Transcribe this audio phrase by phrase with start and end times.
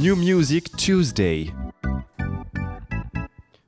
[0.00, 1.52] New Music Tuesday.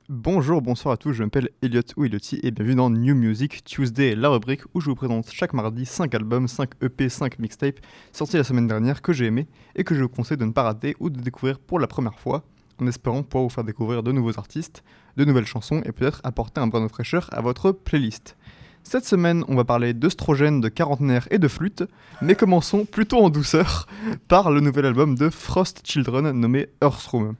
[0.09, 4.29] Bonjour, bonsoir à tous, je m'appelle Elliot ou et bienvenue dans New Music Tuesday, la
[4.29, 7.79] rubrique où je vous présente chaque mardi 5 albums, 5 EP, 5 mixtapes
[8.13, 10.63] sortis la semaine dernière que j'ai aimé et que je vous conseille de ne pas
[10.63, 12.43] rater ou de découvrir pour la première fois
[12.81, 14.83] en espérant pouvoir vous faire découvrir de nouveaux artistes,
[15.17, 18.37] de nouvelles chansons et peut-être apporter un brin de fraîcheur à votre playlist.
[18.83, 21.83] Cette semaine, on va parler d'œstrogène, de quarantenaire et de flûte,
[22.21, 23.87] mais commençons plutôt en douceur
[24.27, 27.35] par le nouvel album de Frost Children nommé Earthroom.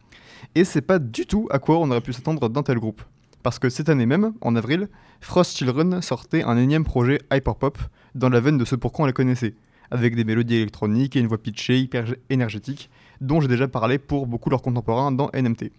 [0.55, 3.03] Et c'est pas du tout à quoi on aurait pu s'attendre d'un tel groupe.
[3.43, 4.87] Parce que cette année même, en avril,
[5.19, 7.77] Frost Children sortait un énième projet hyperpop
[8.15, 9.53] dans la veine de ce pourquoi on les connaissait,
[9.91, 14.27] avec des mélodies électroniques et une voix pitchée hyper énergétique, dont j'ai déjà parlé pour
[14.27, 15.71] beaucoup leurs contemporains dans NMT.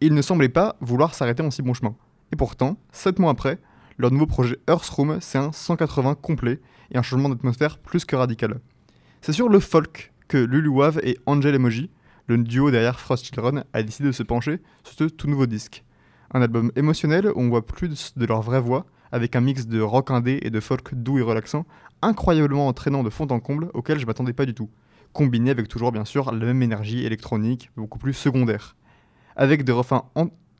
[0.00, 1.94] ils ne semblaient pas vouloir s'arrêter en si bon chemin.
[2.32, 3.58] Et pourtant, 7 mois après,
[3.98, 8.60] leur nouveau projet Earthroom, c'est un 180 complet et un changement d'atmosphère plus que radical.
[9.20, 11.90] C'est sur le folk que Lulu Wave et Angel Emoji,
[12.26, 15.84] le duo derrière Frost Children, a décidé de se pencher sur ce tout nouveau disque.
[16.32, 19.80] Un album émotionnel où on voit plus de leur vraie voix, avec un mix de
[19.80, 21.66] rock indé et de folk doux et relaxant,
[22.00, 24.70] incroyablement entraînant de fond en comble auquel je m'attendais pas du tout,
[25.12, 28.74] combiné avec toujours bien sûr la même énergie électronique, beaucoup plus secondaire.
[29.36, 30.04] Avec des refrains,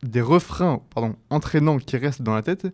[0.02, 0.82] des refrains
[1.30, 2.66] entraînants qui restent dans la tête,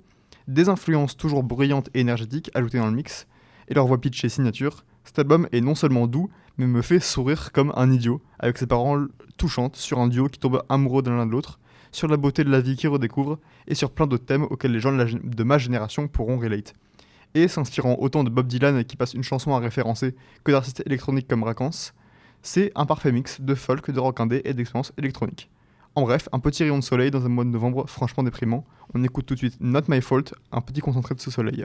[0.49, 3.27] des influences toujours brillantes et énergétiques ajoutées dans le mix,
[3.69, 7.01] et leur voix pitch et signature, cet album est non seulement doux, mais me fait
[7.01, 11.11] sourire comme un idiot, avec ses paroles touchantes sur un duo qui tombe amoureux de
[11.11, 11.61] l'un de l'autre,
[11.93, 14.81] sur la beauté de la vie qu'ils redécouvrent, et sur plein d'autres thèmes auxquels les
[14.81, 16.75] gens de ma génération pourront relate.
[17.35, 21.29] Et s'inspirant autant de Bob Dylan qui passe une chanson à référencer que d'artistes électroniques
[21.29, 21.93] comme Raquance,
[22.43, 25.51] c'est un parfait mix de folk, de rock indé et d'expérience électronique.
[25.99, 28.65] En bref, un petit rayon de soleil dans un mois de novembre franchement déprimant.
[28.95, 31.65] On écoute tout de suite Not My Fault, un petit concentré de ce soleil.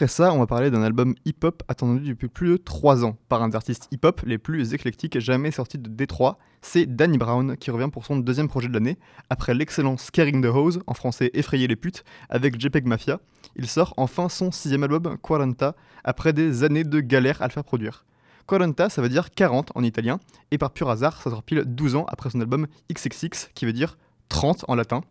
[0.00, 3.42] Après ça, on va parler d'un album hip-hop attendu depuis plus de 3 ans par
[3.42, 6.38] un des artistes hip-hop les plus éclectiques jamais sortis de Détroit.
[6.62, 8.96] C'est Danny Brown qui revient pour son deuxième projet de l'année.
[9.28, 13.20] Après l'excellent Scaring the Hose, en français Effrayer les putes, avec JPEG Mafia,
[13.56, 17.64] il sort enfin son sixième album, Quaranta, après des années de galère à le faire
[17.64, 18.06] produire.
[18.48, 20.18] Quaranta, ça veut dire 40 en italien,
[20.50, 23.74] et par pur hasard, ça sort pile 12 ans après son album XXX, qui veut
[23.74, 23.98] dire
[24.30, 25.02] 30 en latin.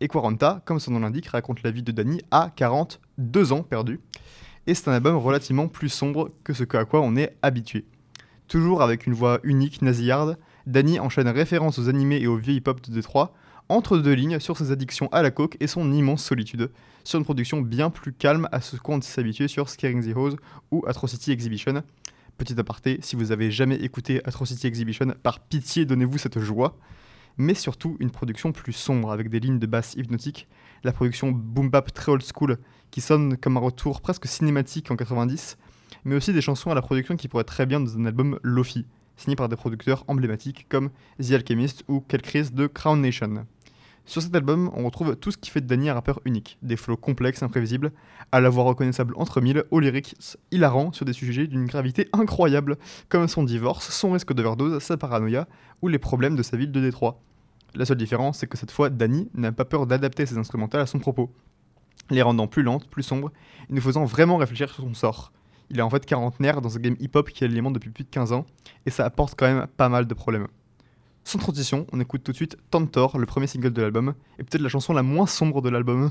[0.00, 4.00] Et Quaranta, comme son nom l'indique, raconte la vie de Danny à 42 ans perdus.
[4.66, 7.84] Et c'est un album relativement plus sombre que ce à quoi on est habitué.
[8.46, 12.80] Toujours avec une voix unique, nasillarde, Danny enchaîne référence aux animés et aux vieux hip-hop
[12.82, 13.32] de Détroit,
[13.68, 16.70] entre deux lignes sur ses addictions à la coke et son immense solitude,
[17.04, 20.36] sur une production bien plus calme à ce qu'on s'est habitué sur Scaring the Hose
[20.70, 21.82] ou Atrocity Exhibition.
[22.36, 26.76] Petit aparté, si vous avez jamais écouté Atrocity Exhibition, par pitié donnez-vous cette joie
[27.38, 30.48] mais surtout une production plus sombre avec des lignes de basse hypnotiques,
[30.84, 32.58] la production boom bap très old school
[32.90, 35.56] qui sonne comme un retour presque cinématique en 90,
[36.04, 38.86] mais aussi des chansons à la production qui pourraient très bien dans un album Lofi,
[39.16, 40.90] signé par des producteurs emblématiques comme
[41.20, 43.46] The Alchemist ou Quelle crise de Crown Nation.
[44.08, 46.76] Sur cet album, on retrouve tout ce qui fait de Danny un rappeur unique, des
[46.76, 47.92] flots complexes, imprévisibles,
[48.32, 50.16] à la voix reconnaissable entre mille, aux lyrics
[50.50, 52.78] hilarants sur des sujets d'une gravité incroyable,
[53.10, 55.46] comme son divorce, son risque d'overdose, sa paranoïa
[55.82, 57.20] ou les problèmes de sa ville de Détroit.
[57.74, 60.86] La seule différence, c'est que cette fois, Danny n'a pas peur d'adapter ses instrumentales à
[60.86, 61.32] son propos,
[62.10, 63.30] les rendant plus lentes, plus sombres,
[63.68, 65.32] et nous faisant vraiment réfléchir sur son sort.
[65.70, 68.32] Il est en fait quarantenaire dans un game hip-hop qui alimente depuis plus de 15
[68.32, 68.46] ans,
[68.86, 70.48] et ça apporte quand même pas mal de problèmes.
[71.24, 74.62] Sans transition, on écoute tout de suite Tantor, le premier single de l'album, et peut-être
[74.62, 76.10] la chanson la moins sombre de l'album.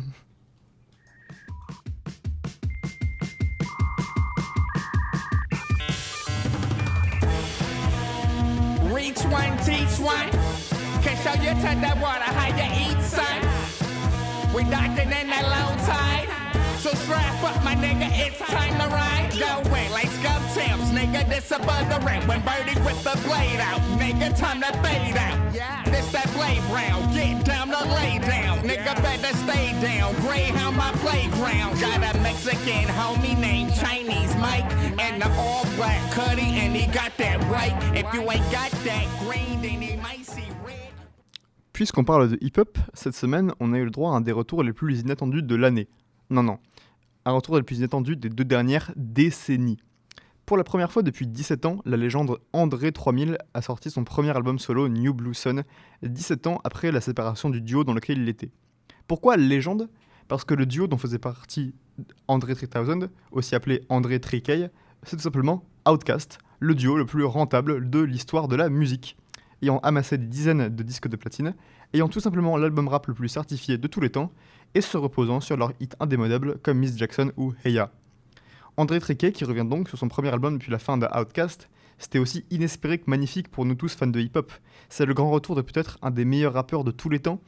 [11.23, 13.39] Show you to the water how you eat, son.
[14.53, 16.29] We docking in that low tide.
[16.79, 19.33] So strap up, my nigga, it's time to ride.
[19.37, 22.21] Go away like scum tails, nigga, this above the ring.
[22.27, 25.53] When Birdie whip the blade out, nigga, time to fade out.
[25.53, 25.83] Yeah.
[25.85, 28.59] This that blade brown, get down to lay down.
[28.59, 30.13] Nigga, better stay down.
[30.21, 31.79] Greyhound, my playground.
[31.81, 34.69] Got a Mexican homie named Chinese Mike.
[34.99, 37.75] And the all black cutty, and he got that right.
[37.95, 40.37] If you ain't got that green, then he might.
[41.77, 44.63] Puisqu'on parle de hip-hop, cette semaine, on a eu le droit à un des retours
[44.63, 45.88] les plus inattendus de l'année.
[46.31, 46.57] Non, non.
[47.24, 49.77] Un retour le plus inattendu des deux dernières décennies.
[50.47, 54.35] Pour la première fois depuis 17 ans, la légende André 3000 a sorti son premier
[54.35, 55.65] album solo New Blue Sun,
[56.01, 58.50] 17 ans après la séparation du duo dans lequel il était.
[59.07, 59.88] Pourquoi légende?
[60.27, 61.75] Parce que le duo dont faisait partie
[62.27, 64.71] André 3000, aussi appelé André Trikey,
[65.03, 69.15] c'est tout simplement Outcast, le duo le plus rentable de l'histoire de la musique
[69.62, 71.56] ayant amassé des dizaines de disques de platine,
[71.94, 74.31] ayant tout simplement l'album rap le plus certifié de tous les temps,
[74.75, 77.92] et se reposant sur leurs hits indémodables comme Miss Jackson ou Heya.
[78.75, 82.19] André Triquet, qui revient donc sur son premier album depuis la fin de Outcast, c'était
[82.19, 84.51] aussi inespéré que magnifique pour nous tous fans de hip-hop.
[84.89, 87.42] C'est le grand retour de peut-être un des meilleurs rappeurs de tous les temps.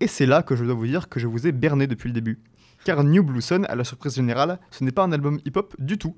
[0.00, 2.14] Et c'est là que je dois vous dire que je vous ai berné depuis le
[2.14, 2.40] début.
[2.84, 5.98] Car New Blue Sun, à la surprise générale, ce n'est pas un album hip-hop du
[5.98, 6.16] tout.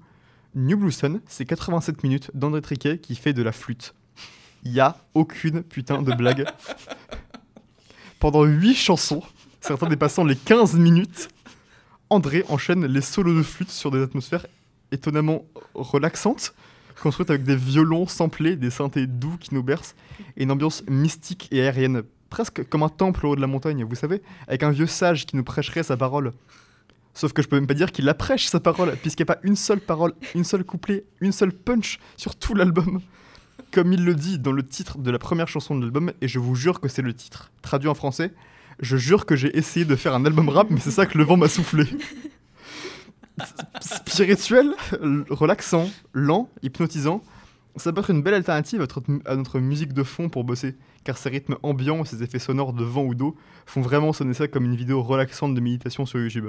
[0.55, 3.95] New Blue Sun, c'est 87 minutes d'André Triquet qui fait de la flûte
[4.67, 6.45] il y a aucune putain de blague.
[8.19, 9.23] Pendant 8 chansons,
[9.61, 11.29] certains dépassant les 15 minutes,
[12.11, 14.47] André enchaîne les solos de flûte sur des atmosphères
[14.91, 16.53] étonnamment relaxantes,
[17.01, 19.95] construites avec des violons samplés, des synthés doux qui nous bercent,
[20.37, 23.85] et une ambiance mystique et aérienne, presque comme un temple au haut de la montagne,
[23.85, 26.33] vous savez, avec un vieux sage qui nous prêcherait sa parole.
[27.15, 29.35] Sauf que je peux même pas dire qu'il la prêche sa parole, puisqu'il n'y a
[29.35, 33.01] pas une seule parole, une seule couplet, une seule punch sur tout l'album
[33.71, 36.39] comme il le dit dans le titre de la première chanson de l'album, et je
[36.39, 37.51] vous jure que c'est le titre.
[37.63, 38.33] Traduit en français,
[38.81, 41.25] je jure que j'ai essayé de faire un album rap, mais c'est ça que le
[41.25, 41.85] vent m'a soufflé.
[43.81, 44.75] Spirituel,
[45.31, 47.23] relaxant, lent, hypnotisant,
[47.77, 48.87] ça peut être une belle alternative
[49.27, 50.75] à notre, musique de fond pour bosser,
[51.05, 53.37] car ces rythmes ambiants et ces effets sonores de vent ou d'eau
[53.67, 56.49] font vraiment sonner ça comme une vidéo relaxante de méditation sur YouTube.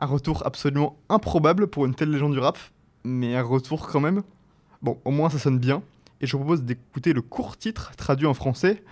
[0.00, 2.58] Un retour absolument improbable pour une telle légende du rap,
[3.04, 4.22] mais un retour quand même.
[4.82, 5.82] Bon, au moins ça sonne bien,
[6.20, 8.82] et je vous propose d'écouter le court titre traduit en français.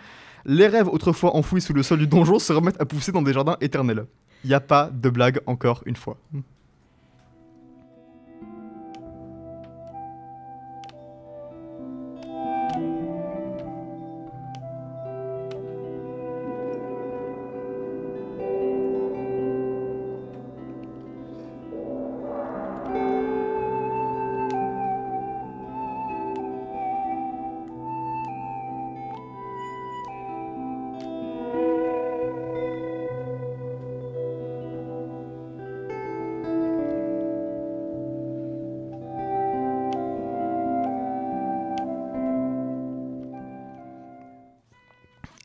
[0.45, 3.33] Les rêves autrefois enfouis sous le sol du donjon se remettent à pousser dans des
[3.33, 4.07] jardins éternels.
[4.45, 6.19] Il n'y a pas de blague encore une fois.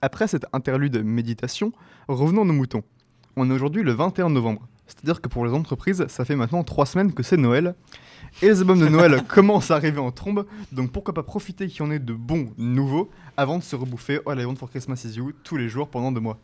[0.04, 1.72] Après cette interlude méditation,
[2.08, 2.84] revenons à nos moutons.
[3.36, 4.68] On est aujourd'hui le 21 novembre.
[4.88, 7.76] C'est-à-dire que pour les entreprises, ça fait maintenant trois semaines que c'est Noël.
[8.42, 11.86] Et les albums de Noël commencent à arriver en trombe, donc pourquoi pas profiter qu'il
[11.86, 15.04] y en ait de bons nouveaux avant de se rebouffer All I Want for Christmas
[15.06, 16.40] Is You tous les jours pendant deux mois.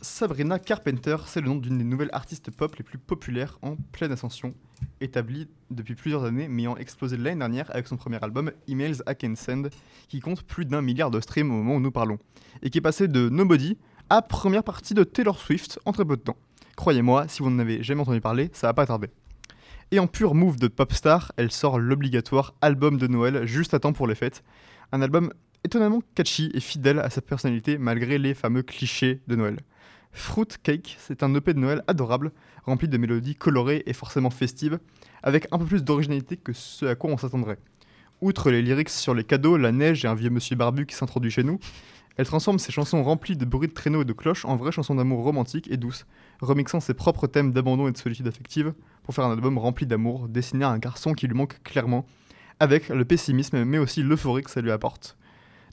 [0.00, 4.12] Sabrina Carpenter, c'est le nom d'une des nouvelles artistes pop les plus populaires en pleine
[4.12, 4.54] ascension,
[5.00, 9.14] établie depuis plusieurs années, mais ayant explosé l'année dernière avec son premier album Emails I
[9.20, 9.70] Can Send,
[10.08, 12.18] qui compte plus d'un milliard de streams au moment où nous parlons,
[12.62, 13.76] et qui est passé de Nobody
[14.10, 16.36] à première partie de Taylor Swift en très peu de temps.
[16.76, 19.08] Croyez-moi, si vous n'en avez jamais entendu parler, ça va pas tarder.
[19.90, 23.78] Et en pur move de pop star, elle sort l'obligatoire album de Noël juste à
[23.78, 24.42] temps pour les fêtes.
[24.92, 25.32] Un album
[25.62, 29.58] étonnamment catchy et fidèle à sa personnalité malgré les fameux clichés de Noël.
[30.14, 32.30] Fruit Cake, c'est un EP de Noël adorable,
[32.64, 34.78] rempli de mélodies colorées et forcément festives,
[35.24, 37.58] avec un peu plus d'originalité que ce à quoi on s'attendrait.
[38.20, 41.32] Outre les lyrics sur les cadeaux, la neige et un vieux monsieur barbu qui s'introduit
[41.32, 41.58] chez nous,
[42.16, 44.94] elle transforme ses chansons remplies de bruits de traîneaux et de cloches en vraies chansons
[44.94, 46.06] d'amour romantiques et douces,
[46.40, 50.28] remixant ses propres thèmes d'abandon et de solitude affective pour faire un album rempli d'amour,
[50.28, 52.06] destiné à un garçon qui lui manque clairement,
[52.60, 55.16] avec le pessimisme mais aussi l'euphorie que ça lui apporte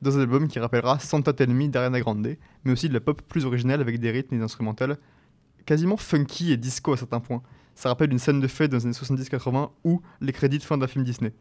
[0.02, 3.22] dans un album qui rappellera Santa Tell Me d'Ariana Grande, mais aussi de la pop
[3.22, 4.98] plus originale avec des rythmes et des instrumentales
[5.66, 7.42] quasiment funky et disco à certains points.
[7.76, 10.78] Ça rappelle une scène de fête dans les années 70-80 ou les crédits de fin
[10.78, 11.34] d'un film Disney.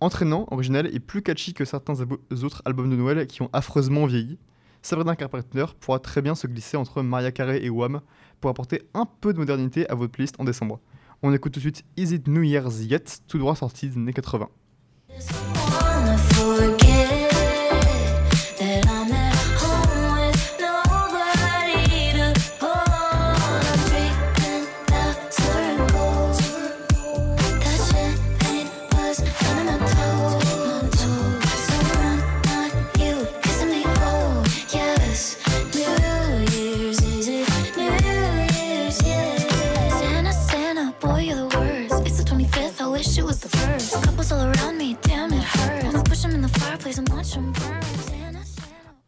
[0.00, 1.94] Entraînant, original et plus catchy que certains
[2.42, 4.38] autres albums de Noël qui ont affreusement vieilli,
[4.82, 8.00] Sabrina Carpenter pourra très bien se glisser entre Maria Carey et Wham
[8.40, 10.80] pour apporter un peu de modernité à votre playlist en décembre.
[11.22, 14.12] On écoute tout de suite Is It New Year's Yet, tout droit sorti des années
[14.12, 14.48] 80.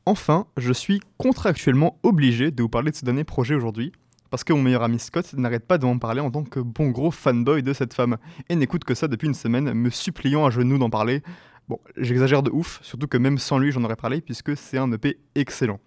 [0.08, 3.92] Enfin, je suis contractuellement obligé de vous parler de ce dernier projet aujourd'hui,
[4.30, 6.88] parce que mon meilleur ami Scott n'arrête pas de m'en parler en tant que bon
[6.88, 8.16] gros fanboy de cette femme,
[8.48, 11.22] et n'écoute que ça depuis une semaine, me suppliant à genoux d'en parler.
[11.68, 14.90] Bon, j'exagère de ouf, surtout que même sans lui j'en aurais parlé, puisque c'est un
[14.92, 15.78] EP excellent.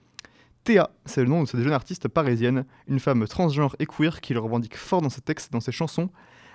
[0.65, 4.35] Théa, c'est le nom de cette jeune artiste parisienne, une femme transgenre et queer qui
[4.35, 6.11] le revendique fort dans ses textes, dans ses chansons,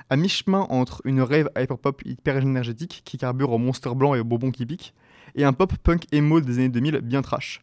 [0.08, 4.25] à mi-chemin entre une rave hyperpop hyper énergétique qui carbure au monster blanc et au
[4.25, 4.94] bonbon qui pique,
[5.37, 7.62] et un pop punk emo des années 2000 bien trash.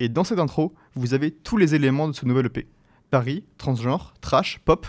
[0.00, 2.66] Et dans cette intro, vous avez tous les éléments de ce nouvel EP.
[3.10, 4.86] Paris, transgenre, trash, pop.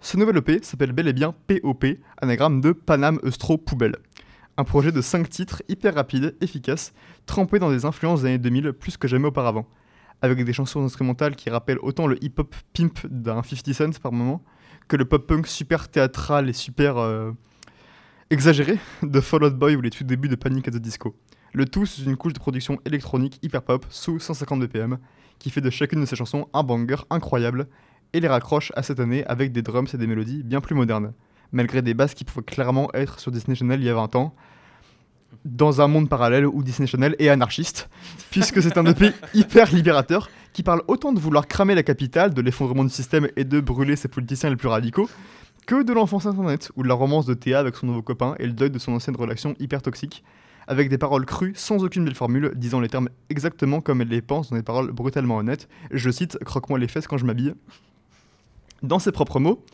[0.00, 1.86] Ce nouvel EP s'appelle bel et bien POP,
[2.18, 3.96] anagramme de Paname Eustro Poubelle.
[4.56, 6.92] Un projet de 5 titres hyper rapide, efficace,
[7.26, 9.66] trempé dans des influences des années 2000 plus que jamais auparavant
[10.22, 14.42] avec des chansons instrumentales qui rappellent autant le hip-hop pimp d'un 50 Cent par moment
[14.88, 17.32] que le pop-punk super théâtral et super euh,
[18.28, 21.16] exagéré de Fall Out Boy ou les tout débuts de Panic at the Disco.
[21.52, 24.98] Le tout sous une couche de production électronique hyper pop sous 150 BPM
[25.40, 27.66] qui fait de chacune de ces chansons un banger incroyable
[28.12, 31.12] et les raccroche à cette année avec des drums et des mélodies bien plus modernes,
[31.50, 34.34] malgré des basses qui pouvaient clairement être sur Disney Channel il y a 20 ans,
[35.44, 37.88] dans un monde parallèle où Disney Channel est anarchiste,
[38.30, 42.40] puisque c'est un EP hyper libérateur qui parle autant de vouloir cramer la capitale, de
[42.42, 45.08] l'effondrement du système et de brûler ses politiciens les plus radicaux,
[45.66, 48.46] que de l'enfance internet ou de la romance de Théa avec son nouveau copain et
[48.46, 50.24] le deuil de son ancienne relation hyper toxique,
[50.70, 54.22] avec des paroles crues sans aucune belle formule, disant les termes exactement comme elle les
[54.22, 55.68] pense dans des paroles brutalement honnêtes.
[55.90, 57.54] Je cite Croque-moi les fesses quand je m'habille.
[58.84, 59.64] Dans ses propres mots,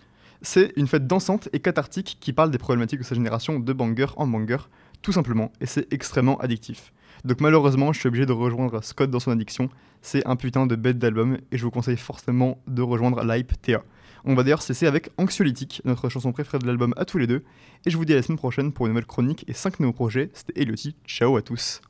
[0.41, 4.07] c'est une fête dansante et cathartique qui parle des problématiques de sa génération de banger
[4.17, 4.57] en banger,
[5.03, 6.95] tout simplement, et c'est extrêmement addictif.
[7.27, 9.69] Donc malheureusement, je suis obligé de rejoindre Scott dans son addiction.
[10.01, 13.83] C'est un putain de bête d'album, et je vous conseille forcément de rejoindre l'hype Théa.
[14.29, 17.45] On va d'ailleurs cesser avec Anxiolytique, notre chanson préférée de l'album à tous les deux,
[17.85, 19.93] et je vous dis à la semaine prochaine pour une nouvelle chronique et 5 nouveaux
[19.93, 20.31] projets.
[20.35, 21.81] C'était Eliotti, ciao à tous.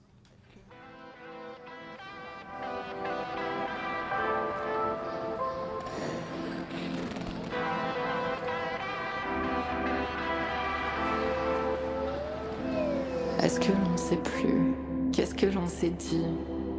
[13.43, 14.75] Est-ce que l'on ne sait plus
[15.11, 16.27] Qu'est-ce que l'on s'est dit?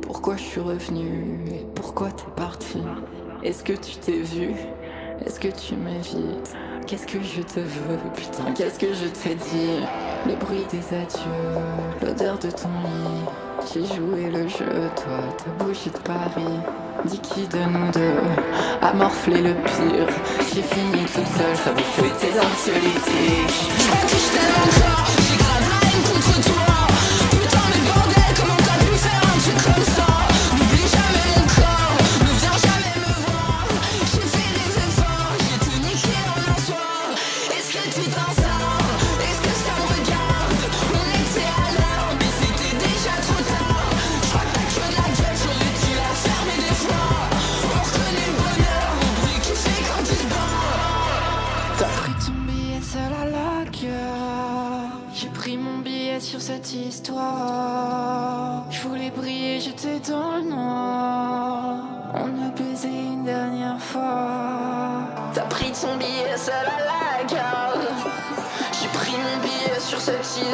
[0.03, 2.77] Pourquoi je suis revenu Et pourquoi t'es parti
[3.41, 4.51] Est-ce que tu t'es vu
[5.25, 6.55] Est-ce que tu m'évites
[6.85, 9.81] Qu'est-ce que je te veux Putain, qu'est-ce que je t'ai dit?
[10.25, 11.61] Le bruit des adieux,
[12.01, 13.25] l'odeur de ton lit.
[13.73, 16.59] J'ai joué le jeu, toi, ta bougie de Paris.
[17.05, 18.15] Dis qui de nous deux
[18.81, 20.07] a morflé le pire?
[20.53, 23.71] J'ai fini toute seule, ça vous fait tes anxiolytiques
[25.11, 25.16] Je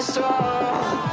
[0.03, 1.12] cette